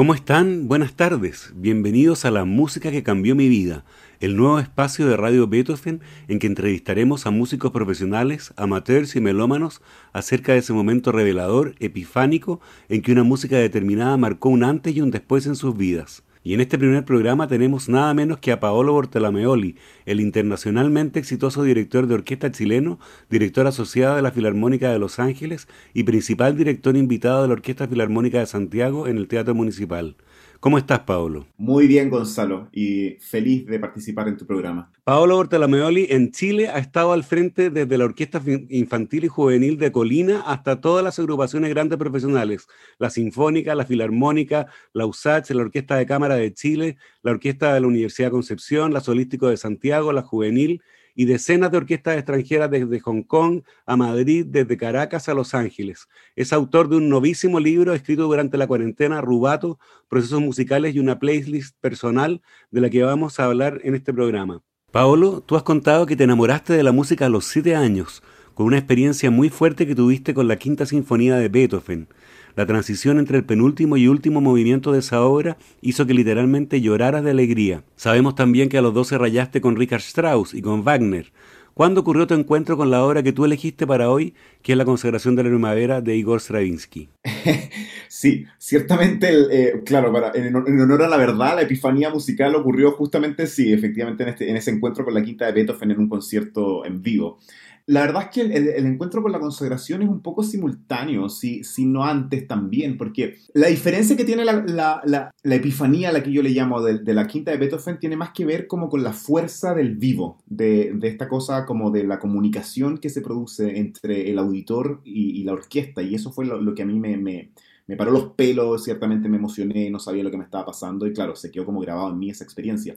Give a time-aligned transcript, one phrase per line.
[0.00, 0.66] ¿Cómo están?
[0.66, 1.52] Buenas tardes.
[1.54, 3.84] Bienvenidos a La música que cambió mi vida
[4.20, 9.82] el nuevo espacio de Radio Beethoven en que entrevistaremos a músicos profesionales, amateurs y melómanos
[10.14, 15.02] acerca de ese momento revelador, epifánico, en que una música determinada marcó un antes y
[15.02, 16.22] un después en sus vidas.
[16.42, 19.76] Y en este primer programa tenemos nada menos que a Paolo Bortolameoli,
[20.06, 22.98] el internacionalmente exitoso director de orquesta chileno,
[23.28, 27.86] director asociado de la Filarmónica de Los Ángeles y principal director invitado de la Orquesta
[27.88, 30.16] Filarmónica de Santiago en el Teatro Municipal.
[30.60, 31.46] ¿Cómo estás, Paolo?
[31.56, 34.92] Muy bien, Gonzalo, y feliz de participar en tu programa.
[35.04, 39.90] Paolo Bortolameoli en Chile ha estado al frente desde la Orquesta Infantil y Juvenil de
[39.90, 42.68] Colina hasta todas las agrupaciones grandes profesionales,
[42.98, 47.80] la Sinfónica, la Filarmónica, la USACH, la Orquesta de Cámara de Chile, la Orquesta de
[47.80, 50.82] la Universidad de Concepción, la Solístico de Santiago, la Juvenil
[51.14, 56.08] y decenas de orquestas extranjeras desde Hong Kong a Madrid, desde Caracas a Los Ángeles.
[56.36, 61.18] Es autor de un novísimo libro escrito durante la cuarentena, Rubato, Procesos Musicales y una
[61.18, 64.62] playlist personal de la que vamos a hablar en este programa.
[64.90, 68.22] Paolo, tú has contado que te enamoraste de la música a los siete años,
[68.54, 72.08] con una experiencia muy fuerte que tuviste con la Quinta Sinfonía de Beethoven.
[72.56, 77.24] La transición entre el penúltimo y último movimiento de esa obra hizo que literalmente lloraras
[77.24, 77.84] de alegría.
[77.96, 81.32] Sabemos también que a los 12 rayaste con Richard Strauss y con Wagner.
[81.74, 84.84] ¿Cuándo ocurrió tu encuentro con la obra que tú elegiste para hoy, que es La
[84.84, 87.08] consagración de la primavera de Igor Stravinsky?
[88.08, 93.72] sí, ciertamente, eh, claro, en, honor a la verdad, la epifanía musical ocurrió justamente, sí,
[93.72, 97.00] efectivamente, en, este, en ese encuentro con la quinta de Beethoven en un concierto en
[97.00, 97.38] vivo.
[97.86, 101.86] La verdad es que el, encuentro con la consagración es un poco simultáneo, si, si
[101.86, 106.42] no antes también, porque la diferencia que tiene la, la, la, epifanía, la que yo
[106.42, 109.74] le llamo de, la quinta de Beethoven, tiene más que ver como con la fuerza
[109.74, 114.38] del vivo, de, de esta cosa como de la comunicación que se produce entre el
[114.38, 117.50] auditor y, la orquesta, y eso fue lo, que a mí me, me
[117.86, 121.12] me paró los pelos, ciertamente me emocioné, no sabía lo que me estaba pasando y
[121.12, 122.94] claro, se quedó como grabado en mí esa experiencia.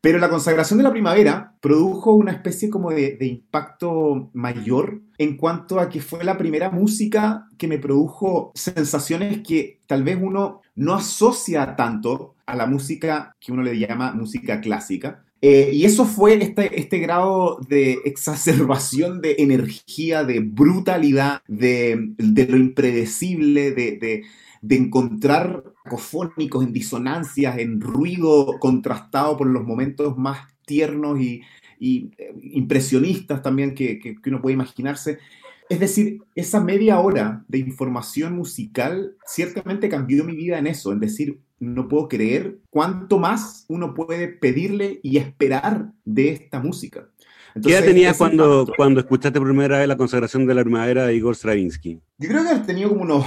[0.00, 5.36] Pero la consagración de la primavera produjo una especie como de, de impacto mayor en
[5.36, 10.60] cuanto a que fue la primera música que me produjo sensaciones que tal vez uno
[10.76, 16.04] no asocia tanto a la música que uno le llama música clásica, eh, y eso
[16.04, 24.24] fue este, este grado de exacerbación de energía, de brutalidad, de, lo impredecible, de,
[24.68, 31.42] encontrar cacofónicos en disonancias, en ruido contrastado por los momentos más tiernos y,
[31.80, 35.18] eh, impresionistas también que, que, uno puede imaginarse.
[35.68, 40.98] Es decir, esa media hora de información musical ciertamente cambió mi vida en eso, en
[40.98, 47.08] decir, no puedo creer cuánto más uno puede pedirle y esperar de esta música.
[47.62, 51.14] ¿Qué edad tenías cuando, cuando escuchaste por primera vez la consagración de la primavera de
[51.14, 52.00] Igor Stravinsky?
[52.18, 53.24] Yo creo que has tenido como unos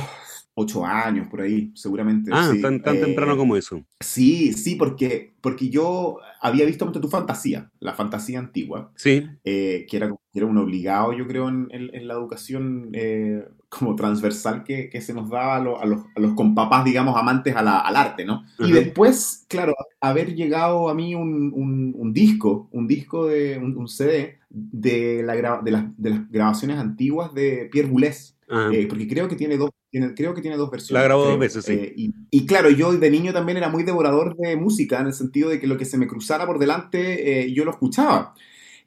[0.53, 2.31] ocho años por ahí, seguramente.
[2.33, 3.83] Ah, tan, tan temprano eh, como eso.
[3.99, 8.91] Sí, sí, porque, porque yo había visto mucho tu fantasía, la fantasía antigua.
[8.95, 9.27] Sí.
[9.43, 14.65] Eh, que, era, era un obligado, yo creo, en, en, la educación eh, como transversal
[14.65, 18.25] que, que, se nos daba a, a, los, a los compapás, digamos, amantes al arte,
[18.25, 18.43] ¿no?
[18.59, 23.87] Y después, claro, haber llegado a mí un, un, un disco, un disco de un,
[23.87, 28.35] CD de, la, de, las, de las grabaciones antiguas de Pierre Boulez.
[28.47, 29.71] porque creo que tiene dos
[30.15, 31.01] creo que tiene dos versiones.
[31.01, 31.73] La grabó dos veces, sí.
[31.73, 31.93] Eh,
[32.29, 35.59] y, claro, yo de niño también era muy devorador de música, en el sentido de
[35.59, 38.33] que lo que se me cruzara por delante, eh, yo lo escuchaba.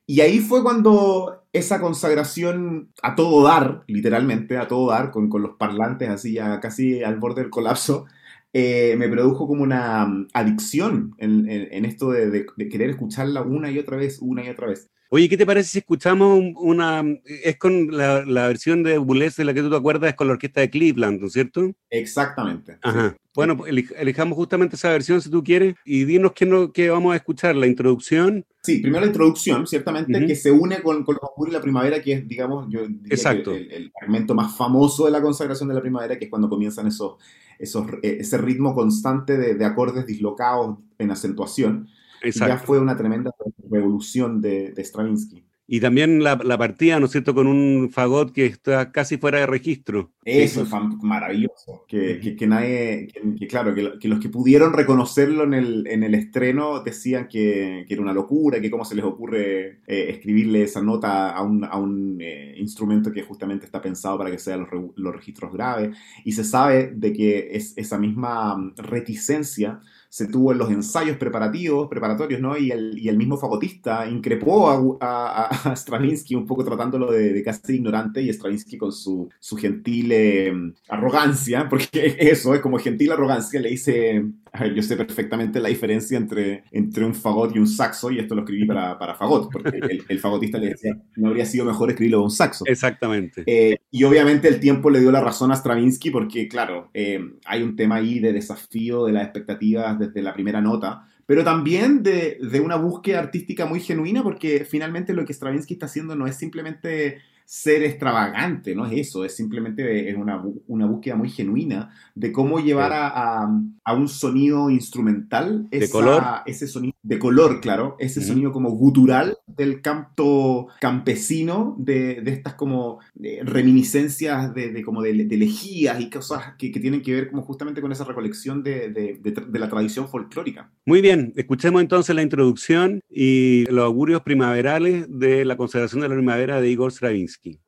[0.07, 5.41] Y ahí fue cuando esa consagración a todo dar, literalmente a todo dar, con, con
[5.41, 8.07] los parlantes así ya casi al borde del colapso,
[8.53, 13.71] eh, me produjo como una mm, adicción en, en, esto de, de, querer escucharla una
[13.71, 14.91] y otra vez, una y otra vez.
[15.11, 17.05] Oye, ¿qué te parece si escuchamos una...
[17.25, 20.27] Es con la, la versión de Boulez de la que tú te acuerdas, es con
[20.27, 21.73] la orquesta de Cleveland, ¿no es cierto?
[21.91, 22.79] Exactamente.
[22.83, 23.17] Ajá.
[23.35, 27.13] Bueno, pues elijamos justamente esa versión si tú quieres y dinos qué, no, qué vamos
[27.13, 28.47] a escuchar, la introducción.
[28.63, 32.13] Sí, primero la introducción, ciertamente, que se une con, con los y la primavera, que
[32.13, 32.81] es, digamos, yo
[33.11, 33.53] Exacto.
[33.53, 36.87] el, el, fragmento más famoso de la consagración de la primavera, que es cuando comienzan
[36.87, 37.17] esos,
[37.59, 41.89] esos, eh, ese ritmo constante de, de acordes dislocados en acentuación
[42.33, 43.31] ya fue una tremenda
[43.71, 45.45] revolución de, Stravinsky.
[45.67, 49.47] Y también la, partida, ¿no es cierto?, con un fagot que está casi fuera de
[49.47, 50.13] registro.
[50.23, 50.69] Eso es
[51.03, 51.87] maravilloso.
[51.89, 56.83] Que, que, nadie, que, claro, que, los que pudieron reconocerlo en el, en el estreno
[56.83, 61.43] decían que, era una locura, que cómo se les ocurre eh, escribirle esa nota a
[61.43, 65.51] un, a un eh, instrumento que justamente está pensado para que sean los, los registros
[65.51, 65.97] graves.
[66.27, 69.81] Y se sabe de que es esa misma reticencia
[70.15, 72.57] se tuvo en los ensayos preparativos, preparatorios, ¿no?
[72.57, 77.75] Y el, y el mismo fagotista increpó a, a, Stravinsky un poco tratándolo de, casi
[77.75, 80.53] ignorante y Stravinsky con su, su gentil eh,
[80.89, 84.25] arrogancia, porque eso es como gentil arrogancia, le dice,
[84.75, 88.43] yo sé perfectamente la diferencia entre, entre un fagot y un saxo, y esto lo
[88.43, 89.79] escribí para, para fagot, porque
[90.09, 92.65] el, fagotista le decía, no habría sido mejor escribirlo de un saxo.
[92.67, 93.43] Exactamente.
[93.47, 97.63] Eh, y obviamente el tiempo le dio la razón a Stravinsky, porque claro, eh, hay
[97.63, 102.39] un tema ahí de desafío de las expectativas desde la primera nota, pero también de,
[102.41, 106.37] de una búsqueda artística muy genuina, porque finalmente lo que Stravinsky está haciendo no es
[106.37, 112.33] simplemente ser extravagante, no es eso, es simplemente es una, una búsqueda muy genuina de
[112.33, 113.49] cómo llevar a,
[113.85, 116.23] a, un sonido instrumental, de color.
[116.47, 122.55] ese sonido de color, claro, ese sonido como gutural del canto campesino, de, de estas
[122.55, 127.31] como eh, reminiscencias de, de como de, lejías y cosas que, que, tienen que ver
[127.31, 130.71] como justamente con esa recolección de, de la tradición folclórica.
[130.87, 136.15] Muy bien, escuchemos entonces la introducción y los augurios primaverales de la consideración de la
[136.15, 137.34] primavera de Igor Stravinsky.
[137.35, 137.64] Zelensky.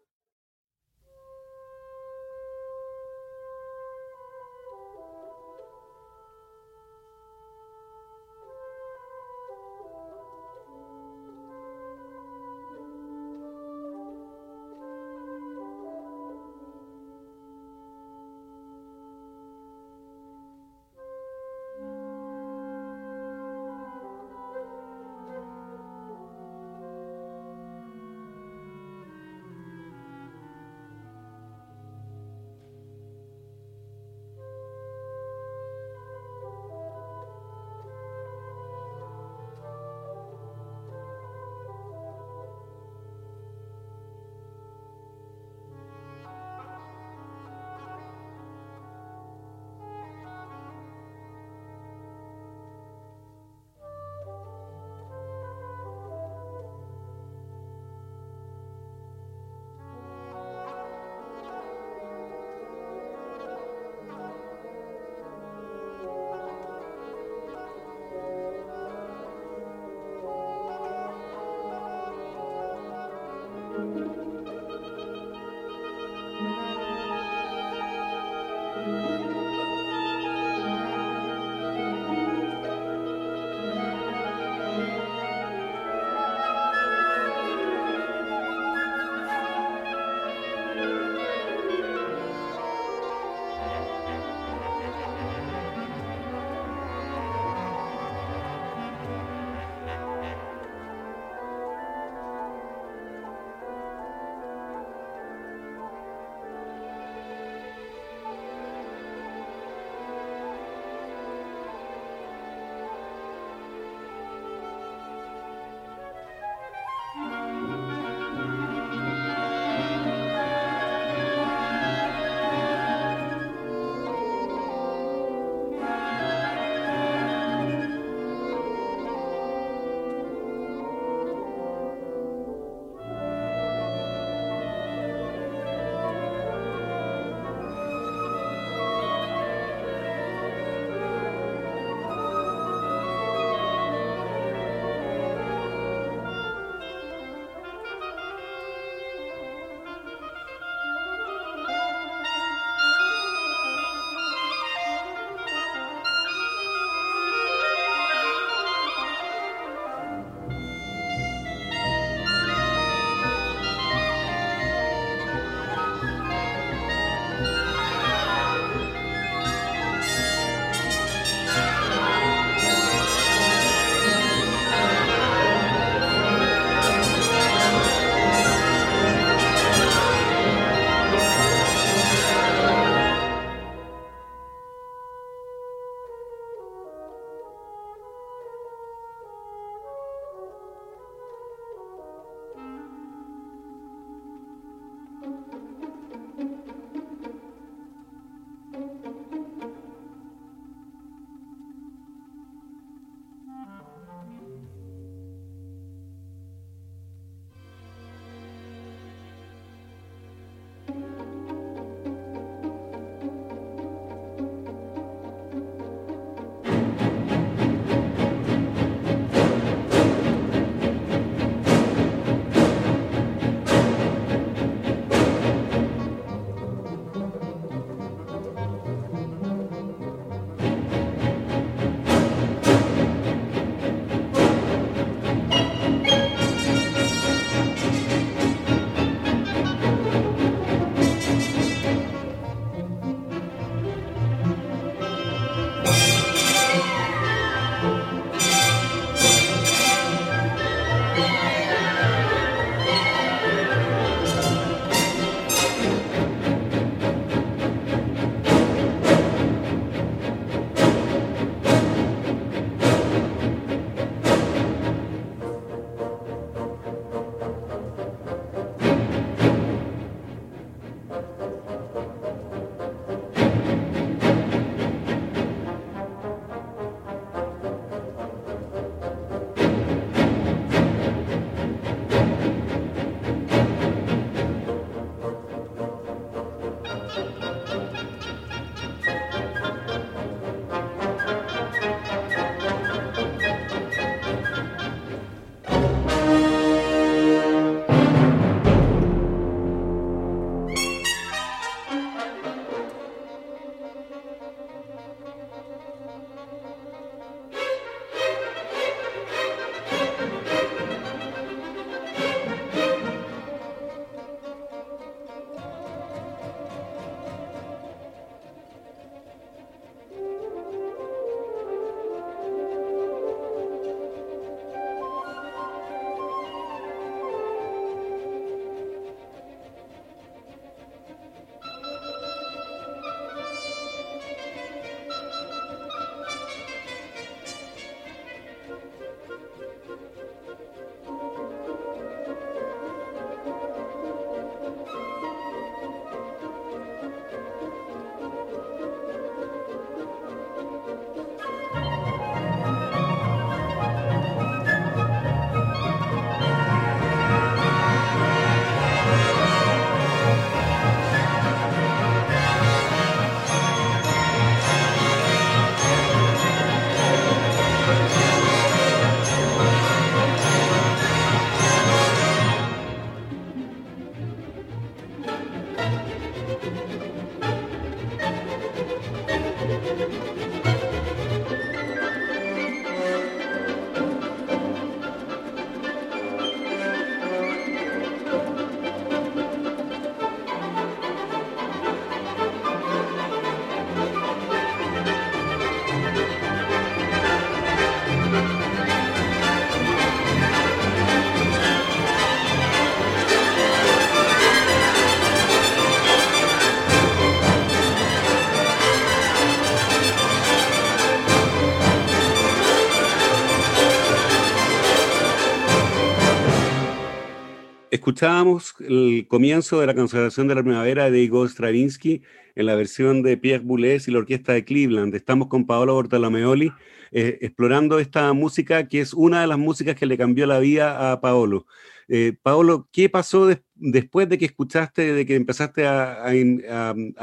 [418.17, 422.23] Escuchábamos el comienzo de la consagración de la primavera de Igor Stravinsky
[422.55, 425.15] en la versión de Pierre Boulez y la orquesta de Cleveland.
[425.15, 426.73] Estamos con Paolo Bortolomeoli
[427.13, 431.13] eh, explorando esta música que es una de las músicas que le cambió la vida
[431.13, 431.67] a Paolo.
[432.09, 436.33] Eh, Paolo, ¿qué pasó después de que escuchaste, de que empezaste a,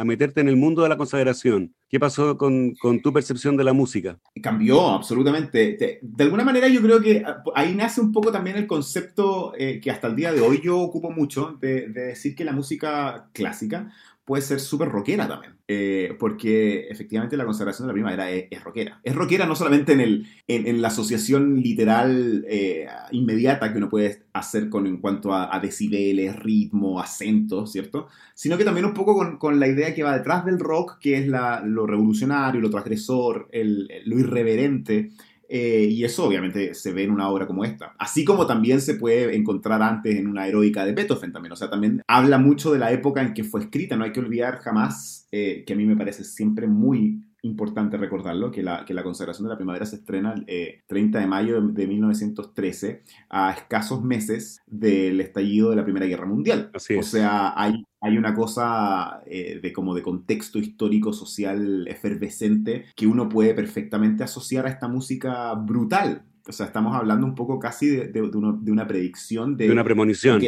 [0.04, 1.74] meterte en el mundo de la consagración?
[1.88, 4.20] ¿Qué pasó con, tu percepción de la música?
[4.42, 6.00] Cambió, absolutamente.
[6.02, 9.80] De, alguna manera yo creo que ah, ahí nace un poco también el concepto eh,
[9.80, 13.92] que hasta el día de hoy yo ocupo mucho, de decir que la música clásica
[14.26, 18.64] puede ser súper rockera también, eh, porque efectivamente la consagración de la primavera es, es
[18.64, 19.02] rockera.
[19.04, 24.24] Es rockera no solamente en, el, en, la asociación literal eh, inmediata que uno puede
[24.32, 28.08] hacer con, en cuanto a, decibeles, ritmo, acento, ¿cierto?
[28.34, 31.18] Sino que también un poco con, con la idea que va detrás del rock, que
[31.18, 35.12] es la, lo revolucionario, lo transgresor, el, lo irreverente.
[35.50, 37.94] Eh, y eso obviamente se ve en una obra como esta.
[38.00, 41.54] Así como también se puede encontrar antes en una heroica de Beethoven también.
[41.54, 43.96] O sea, también habla mucho de la época en que fue escrita.
[43.96, 48.52] No hay que olvidar jamás, eh, que a mí me parece siempre muy importante recordarlo,
[48.52, 51.62] que la, que la consagración de la primavera se estrena el eh, 30 de mayo
[51.62, 56.72] de, 1913, a escasos meses del estallido de la Primera Guerra Mundial.
[56.74, 62.86] Así o sea, hay, hay una cosa eh, de como de contexto histórico, social, efervescente,
[62.96, 67.58] que uno puede perfectamente asociar a esta música brutal, o sea, estamos hablando un poco
[67.58, 69.56] casi de, de, una predicción.
[69.56, 70.42] De, una premonición.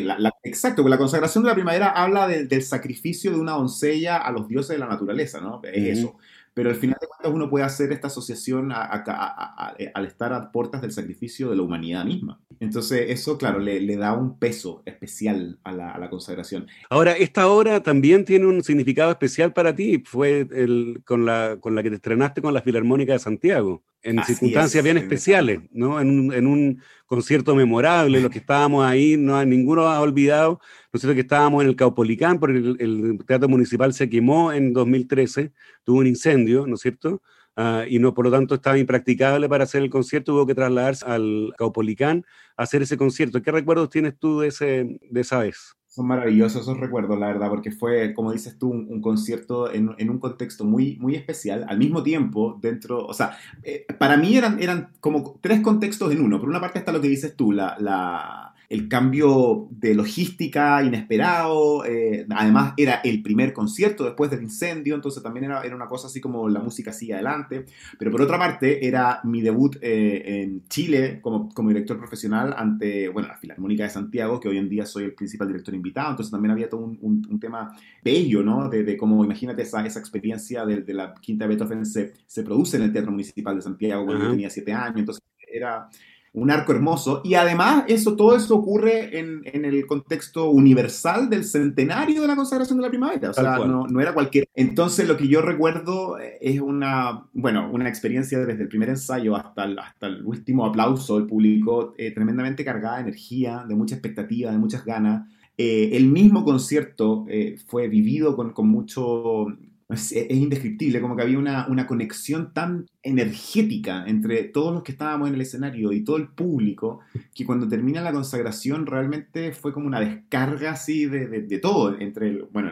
[0.44, 4.46] exacto, porque la consagración de la primavera habla del sacrificio de una doncella a los
[4.50, 5.62] dioses de la naturaleza, ¿no?
[5.64, 6.18] Es eso
[6.56, 10.94] pero al final de cuentas uno puede hacer esta asociación al estar a puertas del
[10.94, 12.42] sacrificio de la humanidad misma.
[12.62, 16.68] Entonces eso, claro, le, da un peso especial a la, consagración.
[16.90, 21.76] Ahora, esta obra también tiene un significado especial para ti, fue el, con, la, con
[21.76, 26.00] la que te estrenaste con la Filarmónica de Santiago, en circunstancias bien especiales, ¿no?
[26.00, 30.60] En un, en un concierto memorable, los que estábamos ahí, no ninguno ha olvidado,
[30.94, 34.74] ¿no es cierto?, que estábamos en el Caupolicán, porque el, Teatro Municipal se quemó en
[34.74, 35.52] 2013,
[35.84, 37.24] tuvo un incendio, ¿no es cierto?,
[37.56, 41.04] ah, y no, por lo tanto estaba impracticable para hacer el concierto, hubo que trasladarse
[41.06, 42.26] al Caupolicán
[42.58, 43.42] a hacer ese concierto.
[43.42, 45.76] ¿Qué recuerdos tienes tú de, ese, de esa vez?
[45.96, 50.10] Son maravillosos esos recuerdos, la verdad, porque fue, como dices tú, un, concierto en, en,
[50.10, 54.62] un contexto muy, muy especial, al mismo tiempo, dentro, o sea, eh, para mí eran,
[54.62, 56.38] eran como tres contextos en uno.
[56.38, 61.86] Por una parte está lo que dices tú, la, la el cambio de logística inesperado,
[61.86, 66.08] eh, además era el primer concierto después del incendio, entonces también era, era, una cosa
[66.08, 67.66] así como la música sigue adelante,
[68.00, 73.10] pero por otra parte era mi debut eh, en Chile como, como, director profesional ante,
[73.10, 76.32] bueno, la Filarmónica de Santiago, que hoy en día soy el principal director invitado, entonces
[76.32, 78.70] también había todo un, un, tema bello, ¿no?
[78.70, 82.78] De, de, cómo, imagínate esa, esa experiencia de, de, la Quinta Beethoven se, se produce
[82.78, 85.90] en el Teatro Municipal de Santiago cuando yo tenía siete años, entonces era
[86.36, 87.22] un arco hermoso.
[87.24, 92.36] Y además, eso, todo eso ocurre en, en, el contexto universal del centenario de la
[92.36, 93.30] consagración de la primavera.
[93.30, 94.48] O sea, no, no, era cualquier.
[94.54, 99.36] Entonces, lo que yo recuerdo eh, es una, bueno, una experiencia desde el primer ensayo
[99.36, 103.96] hasta el, hasta el último aplauso del público, eh, tremendamente cargada de energía, de mucha
[103.96, 105.28] expectativa, de muchas ganas.
[105.58, 107.26] Eh, el mismo concierto
[107.68, 109.48] fue vivido con, con mucho
[109.90, 114.92] es, es, indescriptible, como que había una, una, conexión tan energética entre todos los que
[114.92, 117.02] estábamos en el escenario y todo el público,
[117.34, 122.30] que cuando termina la consagración realmente fue como una descarga así de, de, todo, entre
[122.30, 122.72] el, bueno,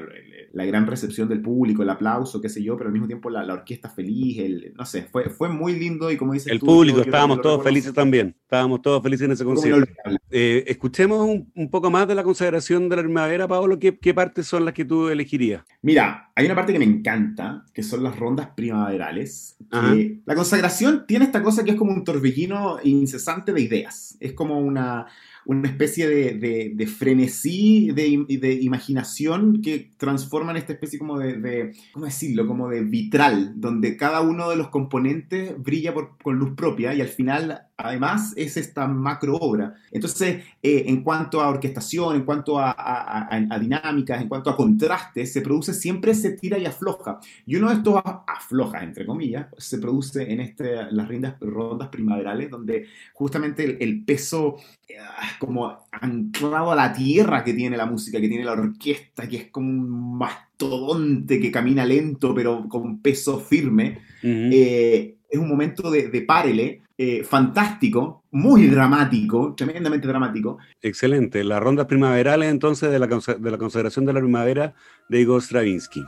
[0.54, 3.44] la gran recepción del público, el aplauso, qué sé yo, pero al mismo tiempo la,
[3.44, 7.02] la orquesta feliz, el, no sé, fue, fue muy lindo y como dice El público,
[7.02, 9.92] estábamos todos felices también, estábamos todos felices en ese concierto.
[10.30, 14.14] Eh, escuchemos un, un, poco más de la consagración de la primavera, Pablo, ¿qué, ¿qué
[14.14, 15.64] partes son las que tú elegirías?
[15.82, 19.58] Mira, hay una parte que me encanta, que son las rondas primaverales.
[19.72, 24.18] Que la consagración tiene esta cosa que es como un torbellino incesante de ideas.
[24.20, 25.08] Es como una,
[25.46, 31.20] una especie de, de, de frenesí de, de, imaginación que transforma en esta especie como
[31.20, 32.48] de, ¿cómo decirlo?
[32.48, 37.02] Como de vitral, donde cada uno de los componentes brilla por, con luz propia y
[37.02, 39.76] al final además es esta macro obra.
[39.92, 44.56] Entonces, eh, en cuanto a orquestación, en cuanto a, a, a, dinámicas, en cuanto a
[44.56, 47.20] contrastes, se produce siempre se tira y afloja.
[47.46, 52.50] Y uno de estos afloja, entre comillas, se produce en este, las rondas, rondas primaverales,
[52.50, 54.96] donde justamente el, el peso eh,
[55.40, 59.52] como anclado a la tierra que tiene la música, que tiene la orquesta, que es
[59.52, 64.50] como un mastodonte que camina lento pero con peso firme, uh -huh.
[64.54, 70.60] eh, es un momento de, de párele eh, fantástico, muy dramático, tremendamente dramático.
[70.82, 71.44] Excelente.
[71.44, 74.76] Las rondas primaverales entonces de la, de la consagración de la primavera
[75.10, 76.04] de Igor Stravinsky.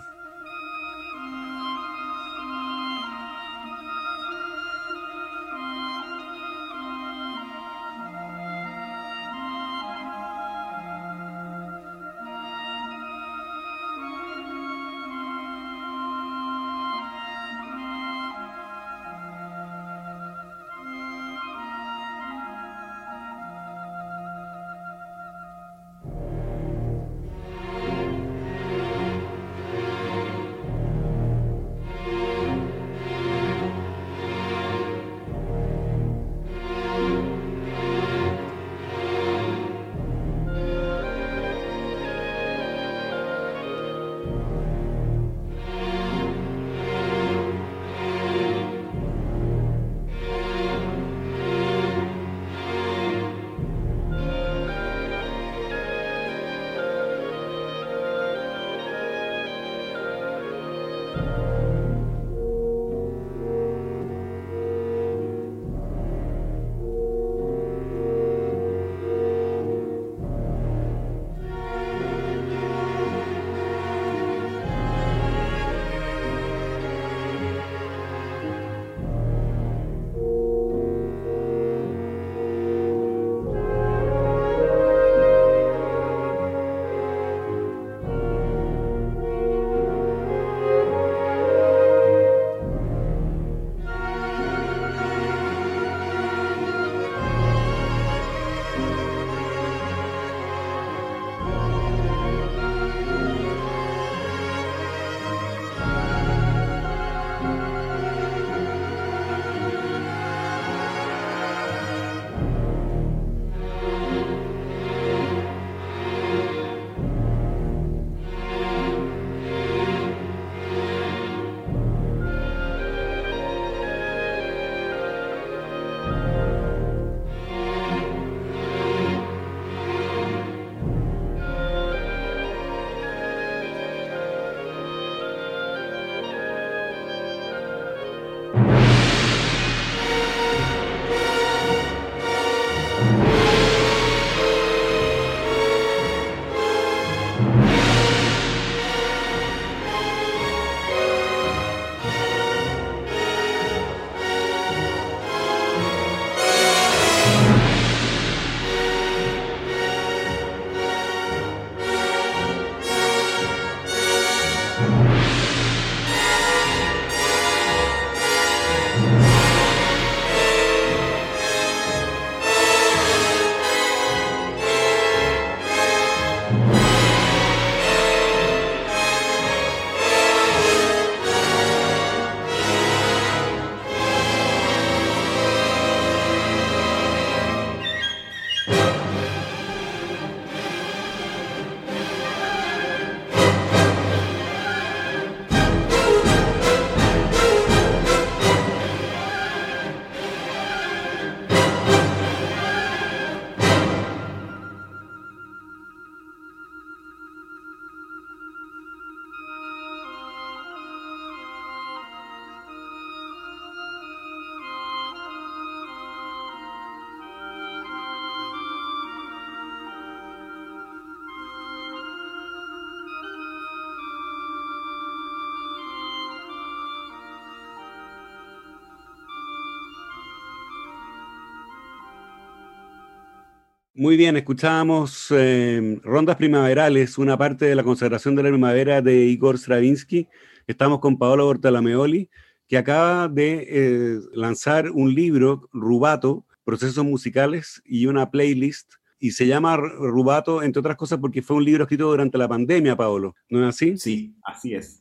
[233.97, 239.23] Muy bien, escuchábamos eh, Rondas Primaverales, una parte de la consagración de la primavera de
[239.27, 240.27] Igor Stravinsky.
[240.67, 242.29] Estamos con Paolo Bortalameoli,
[242.67, 248.95] que acaba de eh, lanzar un libro, Rubato, Procesos Musicales, y una playlist.
[249.17, 252.97] Y se llama Rubato, entre otras cosas, porque fue un libro escrito durante la pandemia,
[252.97, 253.33] Paolo.
[253.49, 253.97] ¿No es así?
[253.97, 254.99] Sí, así es.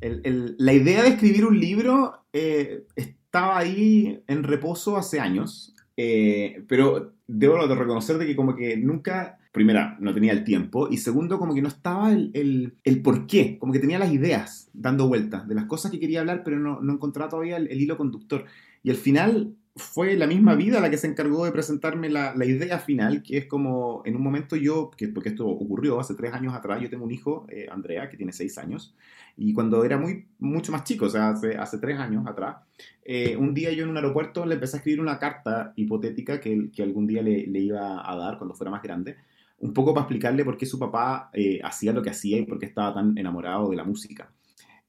[0.00, 7.14] la idea de escribir un libro eh, estaba ahí en reposo hace años, eh, pero
[7.26, 11.38] debo de reconocer de que como que nunca, primera, no tenía el tiempo, y segundo,
[11.38, 15.46] como que no estaba el, el, por qué, como que tenía las ideas dando vueltas
[15.46, 18.44] de las cosas que quería hablar, pero no, no encontraba todavía el, hilo conductor.
[18.82, 22.44] Y al final fue la misma vida la que se encargó de presentarme la, la,
[22.44, 26.34] idea final, que es como en un momento yo, que, porque esto ocurrió hace tres
[26.34, 28.94] años atrás, yo tengo un hijo, eh, Andrea, que tiene seis años,
[29.36, 32.56] y cuando era muy, mucho más chico, o sea, hace, hace tres años atrás,
[33.02, 36.70] eh, un día yo en un aeropuerto le empecé a escribir una carta hipotética que,
[36.70, 39.16] que algún día le, le, iba a dar cuando fuera más grande,
[39.58, 42.58] un poco para explicarle por qué su papá eh, hacía lo que hacía y por
[42.58, 44.30] qué estaba tan enamorado de la música.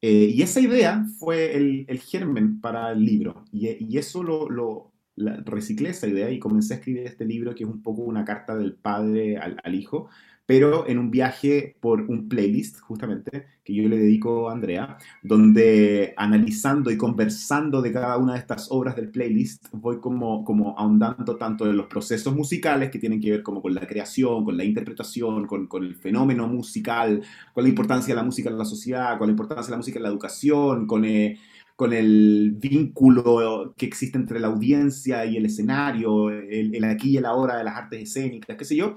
[0.05, 3.45] Eh, y esa idea fue el, el, germen para el libro.
[3.53, 4.91] Y, y eso lo, lo
[5.45, 8.57] reciclé esa idea y comencé a escribir este libro que es un poco una carta
[8.57, 10.09] del padre al, al hijo,
[10.45, 16.13] pero en un viaje por un playlist, justamente, que yo le dedico a Andrea, donde
[16.17, 21.37] analizando y conversando de cada una de estas obras del playlist, voy como, como ahondando
[21.37, 24.65] tanto en los procesos musicales que tienen que ver como con la creación, con la
[24.65, 29.17] interpretación, con, con el fenómeno musical, con la importancia de la música en la sociedad,
[29.17, 31.05] con la importancia de la música en la educación, con...
[31.05, 31.39] Eh,
[31.75, 37.17] con el vínculo que existe entre la audiencia y el escenario, el, el, aquí y
[37.17, 38.95] el ahora de las artes escénicas, qué sé yo,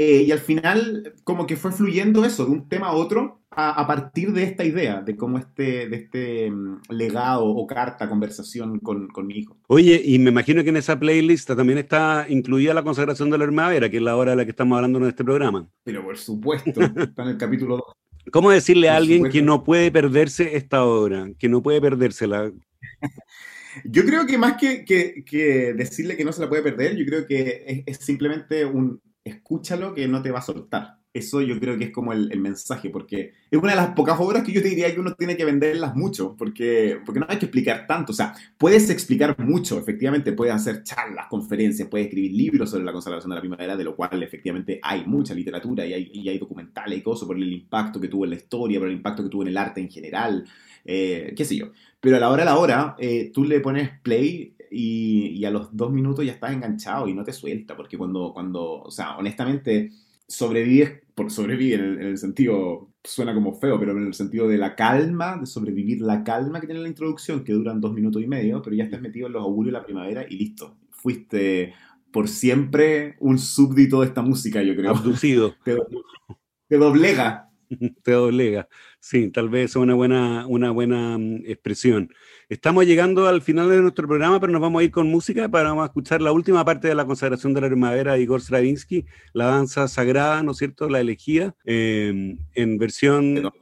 [0.00, 3.84] eh, y al final, como que fue fluyendo eso, de un tema a otro, a,
[3.88, 9.08] partir de esta idea, de cómo este, de este mm, legado o carta, conversación con,
[9.08, 9.56] con, mi hijo.
[9.66, 13.46] Oye, y me imagino que en esa playlist también está incluida la consagración de la
[13.46, 15.68] primavera, que es la hora de la que estamos hablando en este programa.
[15.82, 17.84] Pero por supuesto, está en el capítulo 2.
[18.30, 22.52] ¿Cómo decirle a alguien que no puede perderse esta obra, que no puede perdérsela?
[23.84, 27.04] Yo creo que más que, que, que, decirle que no se la puede perder, yo
[27.04, 30.98] creo que es, es simplemente un, escúchalo que no te va a soltar.
[31.12, 34.44] Eso yo creo que es como el, mensaje, porque es una de las pocas obras
[34.44, 37.46] que yo te diría que uno tiene que venderlas mucho, porque, porque no hay que
[37.46, 38.12] explicar tanto.
[38.12, 42.92] O sea, puedes explicar mucho, efectivamente, puedes hacer charlas, conferencias, puedes escribir libros sobre la
[42.92, 46.38] conservación de la primavera, de lo cual efectivamente hay mucha literatura y hay, y hay
[46.38, 49.30] documentales y cosas por el impacto que tuvo en la historia, por el impacto que
[49.30, 50.44] tuvo en el arte en general,
[50.84, 51.72] eh, qué sé yo.
[52.00, 55.74] Pero a la hora a la hora, eh, tú le pones play y, a los
[55.76, 59.90] dos minutos ya estás enganchado y no te suelta, porque cuando, cuando o sea, honestamente,
[60.26, 64.76] sobrevives, por sobrevivir en el, sentido, suena como feo, pero en el sentido de la
[64.76, 68.62] calma, de sobrevivir la calma que tiene la introducción, que duran dos minutos y medio,
[68.62, 70.76] pero ya estás metido en los augurios de la primavera y listo.
[70.90, 71.74] Fuiste
[72.12, 74.90] por siempre un súbdito de esta música, yo creo.
[74.90, 75.54] Abducido.
[75.64, 75.76] Te,
[76.68, 77.48] te doblega.
[78.02, 78.68] te doblega.
[79.00, 82.10] Sí, tal vez es una buena, una buena mm, expresión.
[82.50, 85.68] Estamos llegando al final de nuestro programa, pero nos vamos a ir con música para
[85.68, 89.04] vamos a escuchar la última parte de la consagración de la primavera de Igor Stravinsky,
[89.34, 90.88] la danza sagrada, ¿no es cierto?
[90.88, 93.52] La elegía, em, en versión...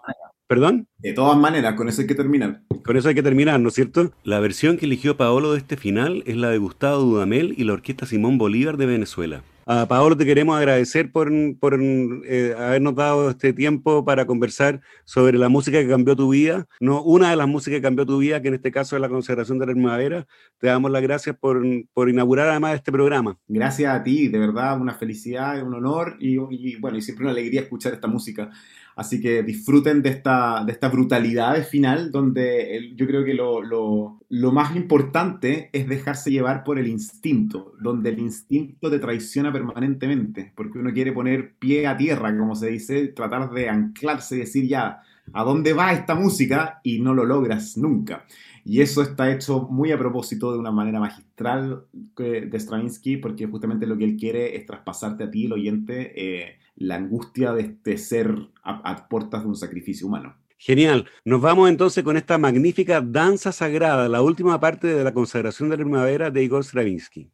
[0.46, 0.86] ¿Perdón?
[0.98, 2.62] De todas maneras, con eso hay que terminar.
[2.84, 4.12] Con eso hay que terminar, ¿no es cierto?
[4.22, 7.72] La versión que eligió Paolo de este final es la de Gustavo Dudamel y la
[7.72, 9.42] Orquesta Simón Bolívar de Venezuela.
[9.68, 15.36] A Paolo te queremos agradecer por, por eh, habernos dado este tiempo para conversar sobre
[15.38, 18.40] la música que cambió tu vida, no una de las músicas que cambió tu vida,
[18.40, 20.24] que en este caso es la consagración de la primavera.
[20.58, 23.38] Te damos las gracias por, por inaugurar además este programa.
[23.48, 27.32] Gracias a ti, de verdad, una felicidad, un honor y, y bueno, y siempre una
[27.32, 28.48] alegría escuchar esta música.
[28.96, 33.60] Así que disfruten de esta, de esta brutalidad de final, donde yo creo que lo,
[33.60, 39.52] lo, lo, más importante es dejarse llevar por el instinto, donde el instinto te traiciona
[39.52, 44.40] permanentemente, porque uno quiere poner pie a tierra, como se dice, tratar de anclarse y
[44.40, 45.02] decir ya,
[45.34, 46.80] ¿a dónde va esta música?
[46.82, 48.24] Y no lo logras nunca.
[48.64, 51.84] Y eso está hecho muy a propósito de una manera magistral
[52.16, 56.56] de Stravinsky, porque justamente lo que él quiere es traspasarte a ti, el oyente, eh,
[56.76, 60.36] la angustia de este ser a, puertas de un sacrificio humano.
[60.58, 61.06] Genial.
[61.24, 65.76] Nos vamos entonces con esta magnífica danza sagrada, la última parte de la consagración de
[65.76, 67.30] la primavera de Igor Stravinsky.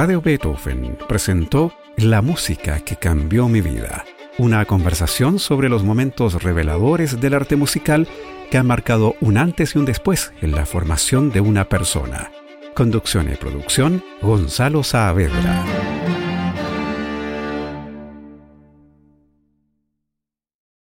[0.00, 4.06] Radio Beethoven presentó La música que cambió mi vida,
[4.38, 8.08] una conversación sobre los momentos reveladores del arte musical
[8.50, 12.30] que han marcado un antes y un después en la formación de una persona.
[12.74, 15.89] Conducción y producción, Gonzalo Saavedra.